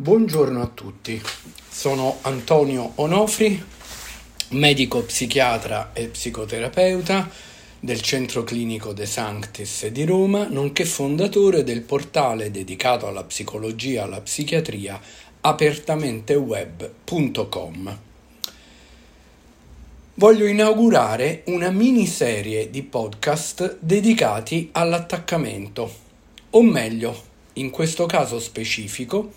[0.00, 1.20] Buongiorno a tutti,
[1.68, 3.60] sono Antonio Onofri,
[4.50, 7.28] medico psichiatra e psicoterapeuta
[7.80, 14.04] del Centro Clinico De Sanctis di Roma, nonché fondatore del portale dedicato alla psicologia e
[14.04, 15.00] alla psichiatria
[15.40, 17.98] apertamenteweb.com.
[20.14, 25.92] Voglio inaugurare una miniserie di podcast dedicati all'attaccamento,
[26.50, 27.20] o meglio,
[27.54, 29.32] in questo caso specifico,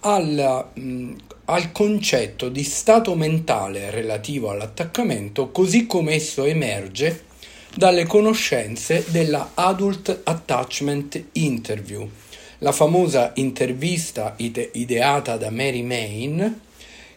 [0.00, 1.12] al, mh,
[1.46, 7.28] al concetto di stato mentale relativo all'attaccamento così come esso emerge
[7.74, 12.08] dalle conoscenze della Adult Attachment Interview,
[12.58, 16.60] la famosa intervista ide- ideata da Mary Main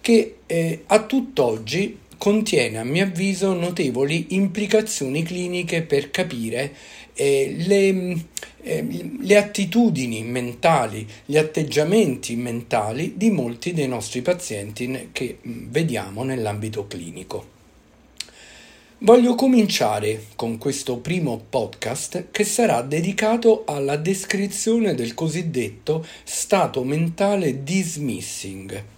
[0.00, 6.74] che eh, a tutt'oggi contiene a mio avviso notevoli implicazioni cliniche per capire
[7.18, 8.24] eh, le,
[8.62, 16.22] eh, le attitudini mentali, gli atteggiamenti mentali di molti dei nostri pazienti che mm, vediamo
[16.22, 17.56] nell'ambito clinico.
[19.00, 27.62] Voglio cominciare con questo primo podcast che sarà dedicato alla descrizione del cosiddetto stato mentale
[27.62, 28.97] dismissing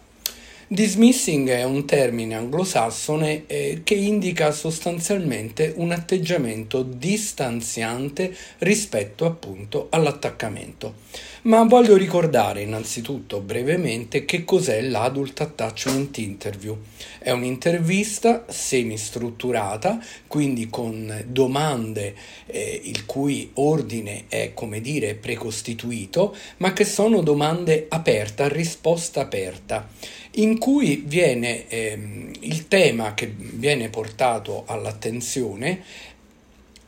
[0.73, 10.95] Dismissing è un termine anglosassone eh, che indica sostanzialmente un atteggiamento distanziante rispetto appunto all'attaccamento.
[11.43, 16.77] Ma voglio ricordare innanzitutto brevemente che cos'è l'Adult Attachment Interview.
[17.19, 26.75] È un'intervista semistrutturata, quindi con domande eh, il cui ordine è come dire precostituito, ma
[26.75, 29.89] che sono domande aperte, a risposta aperta
[30.35, 35.83] in cui viene ehm, il tema che viene portato all'attenzione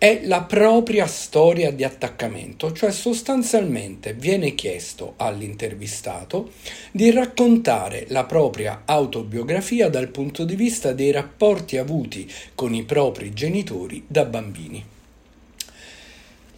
[0.02, 6.50] è la propria storia di attaccamento, cioè sostanzialmente viene chiesto all'intervistato
[6.90, 13.32] di raccontare la propria autobiografia dal punto di vista dei rapporti avuti con i propri
[13.32, 14.84] genitori da bambini.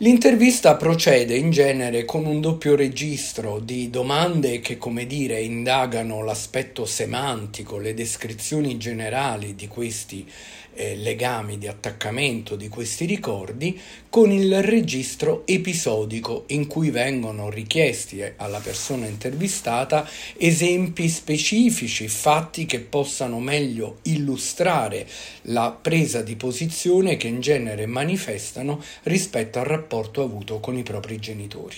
[0.04, 6.84] L'intervista procede in genere con un doppio registro di domande che, come dire, indagano l'aspetto
[6.84, 10.30] semantico, le descrizioni generali di questi
[10.74, 18.22] eh, legami di attaccamento di questi ricordi con il registro episodico in cui vengono richiesti
[18.36, 25.06] alla persona intervistata esempi specifici, fatti che possano meglio illustrare
[25.42, 31.18] la presa di posizione che in genere manifestano rispetto al rapporto avuto con i propri
[31.18, 31.76] genitori.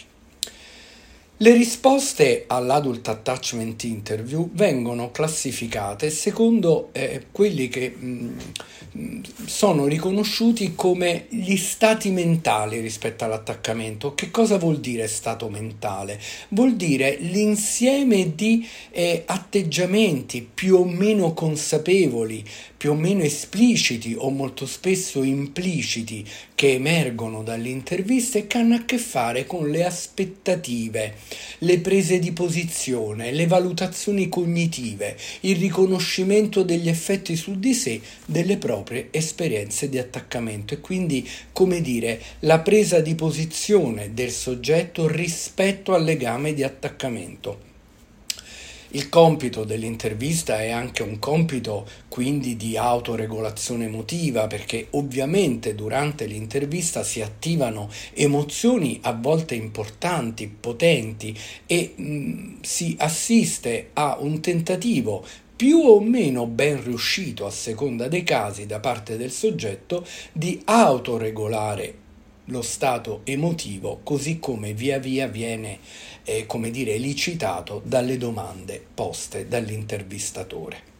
[1.38, 8.36] Le risposte all'Adult Attachment Interview vengono classificate secondo eh, quelli che mh,
[9.44, 14.14] sono riconosciuti come gli stati mentali rispetto all'attaccamento.
[14.14, 16.18] Che cosa vuol dire stato mentale?
[16.48, 22.42] Vuol dire l'insieme di eh, atteggiamenti più o meno consapevoli,
[22.76, 28.76] più o meno espliciti o molto spesso impliciti che emergono dalle interviste e che hanno
[28.76, 31.14] a che fare con le aspettative,
[31.58, 38.56] le prese di posizione, le valutazioni cognitive, il riconoscimento degli effetti su di sé delle
[38.56, 45.94] proprie esperienze di attaccamento e quindi, come dire, la presa di posizione del soggetto rispetto
[45.94, 47.65] al legame di attaccamento.
[48.96, 57.02] Il compito dell'intervista è anche un compito quindi di autoregolazione emotiva perché ovviamente durante l'intervista
[57.02, 65.22] si attivano emozioni a volte importanti, potenti e mh, mm, si assiste a un tentativo
[65.54, 72.04] più o meno ben riuscito a seconda dei casi da parte del soggetto di autoregolare
[72.46, 75.78] lo stato emotivo così come via via viene
[76.24, 80.94] eh, come dire elicitato dalle domande poste dall'intervistatore.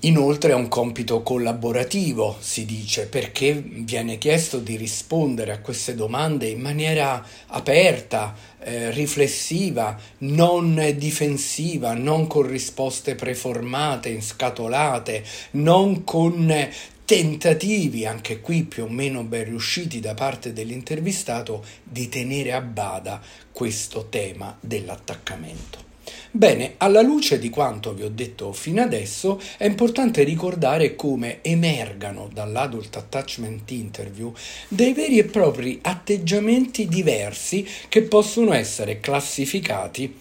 [0.00, 6.48] Inoltre è un compito collaborativo, si dice, perché viene chiesto di rispondere a queste domande
[6.48, 16.68] in maniera aperta, eh, riflessiva, non difensiva, non con risposte preformate, inscatolate, non con
[17.08, 23.18] tentativi, anche qui più o meno ben riusciti da parte dell'intervistato, di tenere a bada
[23.50, 25.86] questo tema dell'attaccamento.
[26.30, 32.28] Bene, alla luce di quanto vi ho detto fino adesso, è importante ricordare come emergano
[32.30, 34.30] dall'Adult Attachment Interview
[34.68, 40.14] dei veri e propri atteggiamenti diversi che possono essere classificati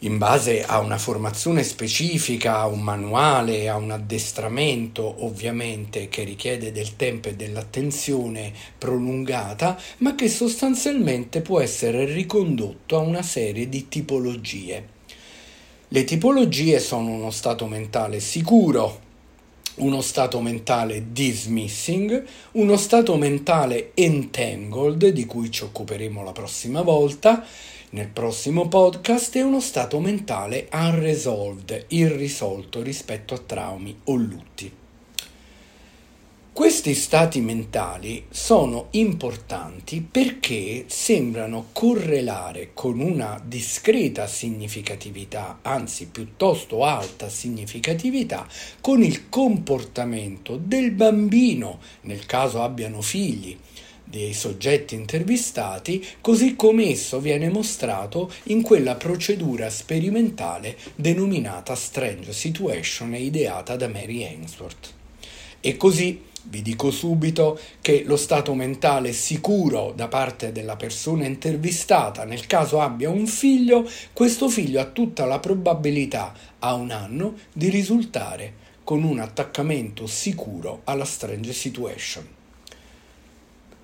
[0.00, 6.72] in base a una formazione specifica, a un manuale, a un addestramento ovviamente che richiede
[6.72, 13.88] del tempo e dell'attenzione prolungata, ma che sostanzialmente può essere ricondotto a una serie di
[13.88, 14.98] tipologie.
[15.88, 19.08] Le tipologie sono uno stato mentale sicuro,
[19.76, 27.44] uno stato mentale dismissing, uno stato mentale entangled, di cui ci occuperemo la prossima volta,
[27.90, 34.78] nel prossimo podcast, e uno stato mentale unresolved, irrisolto rispetto a traumi o lutti.
[36.52, 47.28] Questi stati mentali sono importanti perché sembrano correlare con una discreta significatività, anzi piuttosto alta
[47.30, 48.46] significatività,
[48.80, 53.56] con il comportamento del bambino, nel caso abbiano figli,
[54.10, 63.14] dei soggetti intervistati, così come esso viene mostrato in quella procedura sperimentale denominata Strange Situation
[63.14, 64.92] ideata da Mary Ainsworth.
[65.60, 72.24] E così vi dico subito che lo stato mentale sicuro da parte della persona intervistata,
[72.24, 77.68] nel caso abbia un figlio, questo figlio ha tutta la probabilità a un anno di
[77.68, 82.39] risultare con un attaccamento sicuro alla strange situation.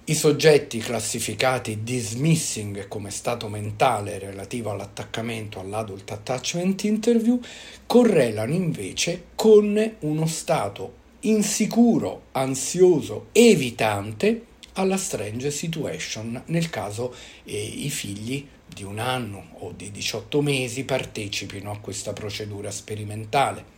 [0.09, 7.41] I soggetti classificati dismissing come stato mentale relativo all'attaccamento all'adult attachment interview
[7.87, 10.93] correlano invece con uno stato
[11.23, 14.45] insicuro, ansioso, evitante
[14.75, 17.13] alla strange situation nel caso
[17.43, 23.75] eh, i figli di un anno o di 18 mesi partecipino a questa procedura sperimentale.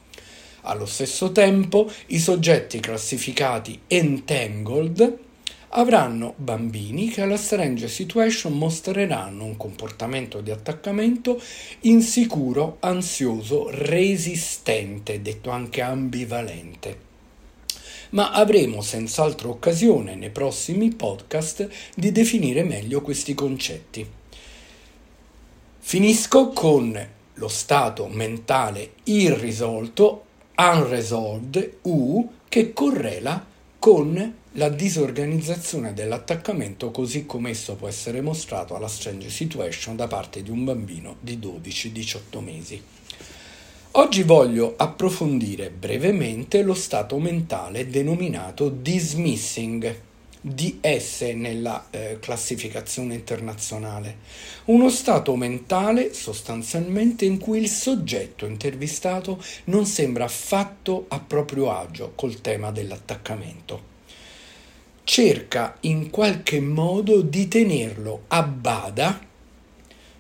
[0.63, 5.27] Allo stesso tempo, i soggetti classificati entangled
[5.71, 11.41] avranno bambini che alla strange situation mostreranno un comportamento di attaccamento
[11.81, 17.07] insicuro, ansioso, resistente, detto anche ambivalente
[18.11, 24.07] ma avremo senz'altro occasione nei prossimi podcast di definire meglio questi concetti.
[25.79, 30.25] Finisco con lo stato mentale irrisolto,
[30.57, 33.45] unresolved, U, che correla
[33.79, 40.43] con la disorganizzazione dell'attaccamento così come esso può essere mostrato alla strange situation da parte
[40.43, 42.83] di un bambino di 12-18 mesi.
[43.93, 50.01] Oggi voglio approfondire brevemente lo stato mentale denominato dismissing,
[50.41, 54.17] DS nella eh, classificazione internazionale,
[54.67, 62.11] uno stato mentale sostanzialmente in cui il soggetto intervistato non sembra affatto a proprio agio
[62.17, 63.98] col tema dell'attaccamento.
[65.09, 69.19] Cerca in qualche modo di tenerlo a bada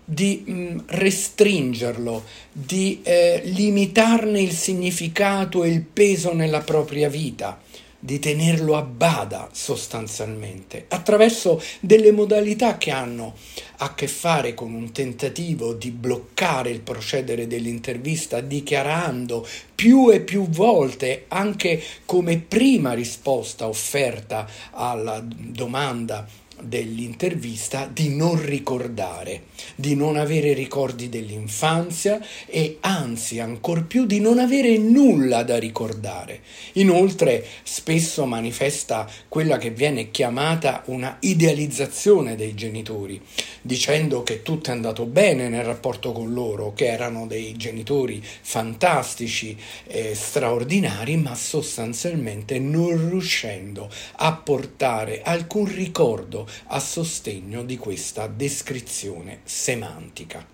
[0.02, 7.60] di mm, restringerlo, di eh, limitarne il significato e il peso nella propria vita,
[7.98, 13.34] di tenerlo a bada sostanzialmente, attraverso delle modalità che hanno
[13.78, 20.48] a che fare con un tentativo di bloccare il procedere dell'intervista dichiarando più e più
[20.48, 26.26] volte, anche come prima risposta offerta alla domanda
[26.62, 29.44] dell'intervista di non ricordare,
[29.74, 36.40] di non avere ricordi dell'infanzia e anzi ancor più di non avere nulla da ricordare.
[36.74, 43.20] Inoltre spesso manifesta quella che viene chiamata una idealizzazione dei genitori,
[43.62, 49.56] dicendo che tutto è andato bene nel rapporto con loro, che erano dei genitori fantastici,
[49.86, 59.40] e straordinari, ma sostanzialmente non riuscendo a portare alcun ricordo a sostegno di questa descrizione
[59.44, 60.46] semantica.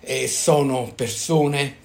[0.00, 1.76] E sono persone,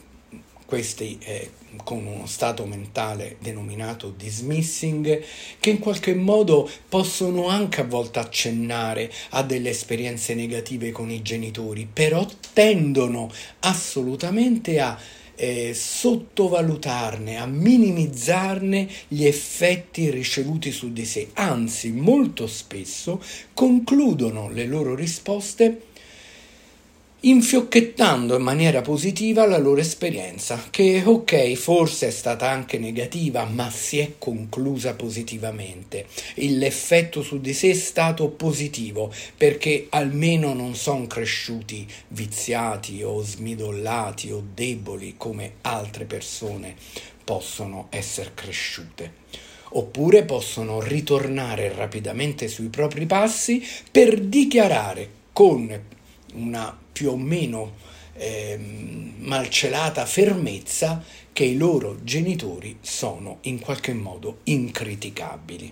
[0.65, 1.51] questi eh,
[1.83, 5.23] con uno stato mentale denominato dismissing,
[5.59, 11.21] che in qualche modo possono anche a volte accennare a delle esperienze negative con i
[11.21, 14.97] genitori, però tendono assolutamente a
[15.37, 23.21] eh, sottovalutarne, a minimizzarne gli effetti ricevuti su di sé, anzi molto spesso
[23.53, 25.81] concludono le loro risposte
[27.19, 33.71] infiocchettando in maniera positiva la loro esperienza, che ok, forse è stata anche negativa, ma
[33.71, 36.05] si è conclusa positivamente.
[36.35, 44.31] L'effetto su di sé è stato positivo, perché almeno non sono cresciuti viziati o smidollati
[44.31, 46.75] o deboli come altre persone
[47.23, 49.25] possono essere cresciute
[49.71, 55.83] oppure possono ritornare rapidamente sui propri passi per dichiarare con
[56.35, 57.73] una più o meno
[58.13, 58.57] eh,
[59.19, 65.71] malcelata fermezza che i loro genitori sono in qualche modo incriticabili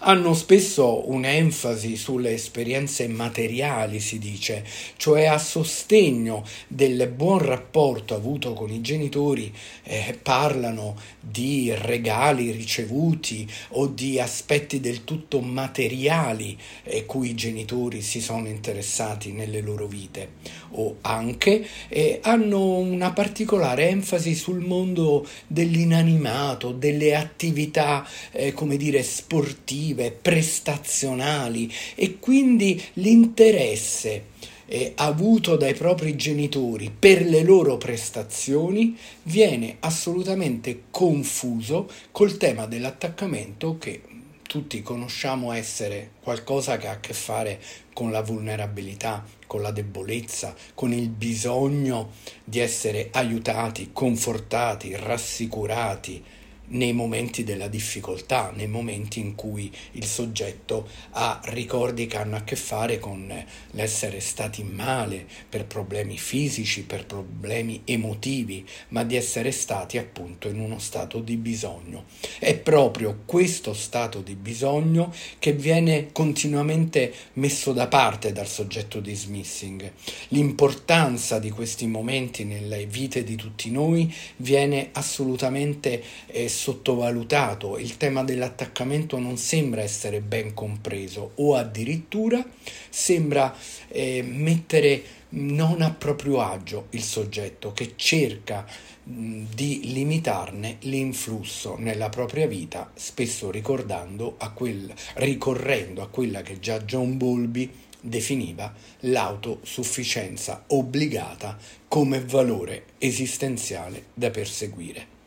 [0.00, 4.64] hanno spesso un'enfasi sulle esperienze materiali, si dice,
[4.96, 9.52] cioè a sostegno del buon rapporto avuto con i genitori,
[9.82, 18.00] eh, parlano di regali ricevuti o di aspetti del tutto materiali eh, cui i genitori
[18.02, 20.32] si sono interessati nelle loro vite,
[20.72, 29.02] o anche eh, hanno una particolare enfasi sul mondo dell'inanimato, delle attività, eh, come dire,
[29.02, 34.24] sportive produttive, prestazionali e quindi l'interesse
[34.66, 43.78] eh, avuto dai propri genitori per le loro prestazioni viene assolutamente confuso col tema dell'attaccamento
[43.78, 44.02] che
[44.42, 47.60] tutti conosciamo essere qualcosa che ha a che fare
[47.92, 52.12] con la vulnerabilità, con la debolezza, con il bisogno
[52.44, 56.22] di essere aiutati, confortati, rassicurati,
[56.68, 62.42] nei momenti della difficoltà, nei momenti in cui il soggetto ha ricordi che hanno a
[62.42, 63.32] che fare con
[63.72, 70.58] l'essere stati male per problemi fisici, per problemi emotivi, ma di essere stati appunto in
[70.58, 72.04] uno stato di bisogno.
[72.38, 79.90] È proprio questo stato di bisogno che viene continuamente messo da parte dal soggetto dismissing.
[80.28, 88.24] L'importanza di questi momenti nelle vite di tutti noi viene assolutamente eh, sottovalutato, il tema
[88.24, 92.44] dell'attaccamento non sembra essere ben compreso o addirittura
[92.90, 93.54] sembra
[93.86, 98.66] eh, mettere non a proprio agio il soggetto che cerca
[99.04, 106.58] mh, di limitarne l'influsso nella propria vita, spesso ricordando a quel, ricorrendo a quella che
[106.58, 115.17] già John Bowlby definiva l'autosufficienza obbligata come valore esistenziale da perseguire.